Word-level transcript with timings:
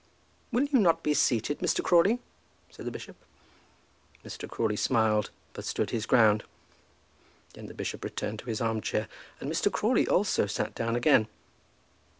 "Will 0.51 0.63
you 0.63 0.79
not 0.79 1.03
be 1.03 1.13
seated, 1.13 1.59
Mr. 1.59 1.83
Crawley?" 1.83 2.17
said 2.71 2.87
the 2.87 2.91
bishop. 2.91 3.15
Mr. 4.25 4.49
Crawley 4.49 4.75
smiled, 4.75 5.29
but 5.53 5.63
stood 5.63 5.91
his 5.91 6.07
ground. 6.07 6.43
Then 7.53 7.67
the 7.67 7.75
bishop 7.75 8.03
returned 8.03 8.39
to 8.39 8.45
his 8.49 8.61
arm 8.61 8.81
chair, 8.81 9.07
and 9.39 9.47
Mr. 9.47 9.71
Crawley 9.71 10.07
also 10.07 10.47
sat 10.47 10.73
down 10.73 10.95
again. 10.95 11.27